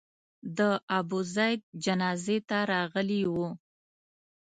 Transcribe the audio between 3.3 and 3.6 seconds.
وو.